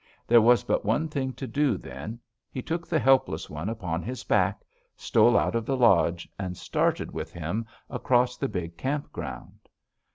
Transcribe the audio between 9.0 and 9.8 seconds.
ground.